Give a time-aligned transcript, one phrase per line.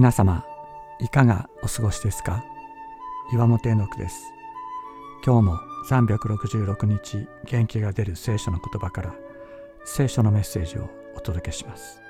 [0.00, 0.46] 皆様
[0.98, 2.42] いかがお過ごしですか？
[3.34, 4.32] 岩本絵の句です。
[5.22, 5.58] 今日も
[5.90, 9.14] 366日元気が出る聖書の言葉から
[9.84, 12.00] 聖書のメッセージをお届けします。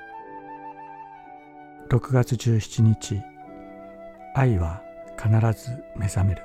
[1.89, 3.21] 6月17日
[4.35, 4.81] 愛は
[5.21, 5.29] 必
[5.61, 6.41] ず目覚める。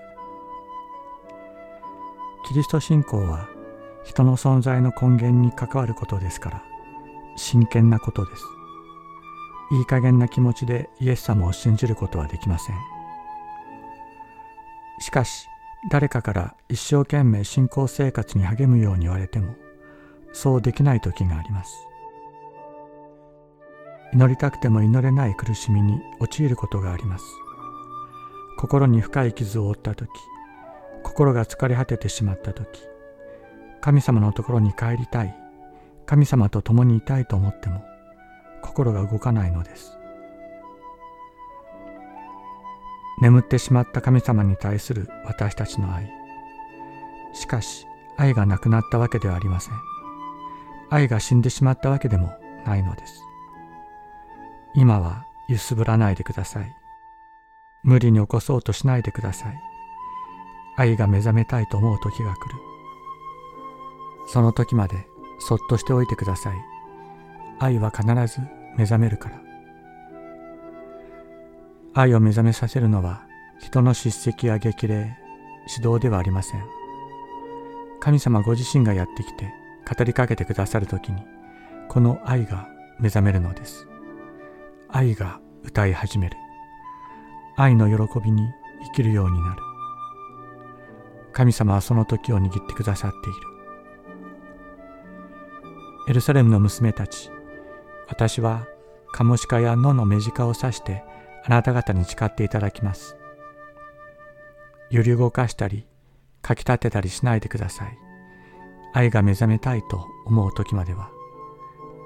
[2.48, 3.48] キリスト信仰は
[4.02, 6.64] 人の存在の根源に関わることですから
[7.36, 8.42] 真剣なことです。
[9.72, 12.76] いい加減な気持ちでイエス様を信じることはできません。
[15.00, 15.48] しかし
[15.90, 19.54] 誰かから一生懸命信仰生活に励むように言われても
[20.32, 21.74] そうできない時があります。
[24.12, 27.24] 祈りたくても祈れない苦しみに陥ることがあります。
[28.56, 30.08] 心に深い傷を負った時
[31.02, 32.80] 心が疲れ果ててしまった時
[33.82, 35.36] 神様のところに帰りたい
[36.06, 37.84] 神様と共にいたいと思っても
[38.62, 39.96] 心が動かないのです。
[43.20, 46.10] 眠ってしまった神様に対する私たちの愛。
[47.32, 49.74] しかし愛がなくなったわけではありません。
[50.90, 52.32] 愛が死んでしまったわけでも
[52.66, 53.22] ないのです。
[54.74, 56.76] 今は揺すぶらないでください。
[57.82, 59.60] 無理に起こそうとしないでください。
[60.76, 62.54] 愛が目覚めたいと思う時が来る。
[64.26, 65.06] その時まで
[65.38, 66.75] そっとしておいてください。
[67.58, 68.40] 愛は必ず
[68.76, 69.40] 目覚めるから。
[71.94, 73.22] 愛を目覚めさせるのは
[73.58, 75.16] 人の叱責や激励
[75.74, 76.64] 指導ではありません。
[78.00, 79.52] 神様ご自身がやってきて
[79.96, 81.22] 語りかけてくださる時に
[81.88, 82.68] この愛が
[83.00, 83.88] 目覚めるのです。
[84.88, 86.36] 愛が歌い始める。
[87.56, 88.42] 愛の喜びに
[88.84, 89.62] 生きるようになる。
[91.32, 93.38] 神様はその時を握ってくださっている。
[96.08, 97.30] エルサレムの娘たち
[98.08, 98.66] 私は
[99.12, 101.02] カモシカや野の目近を指して
[101.44, 103.16] あなた方に誓っていただきます。
[104.90, 105.86] 揺り動かしたり
[106.42, 107.98] かき立てたりしないでください。
[108.94, 111.10] 愛が目覚めたいと思う時までは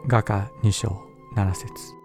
[0.06, 1.02] 画家2章
[1.36, 1.99] 7節。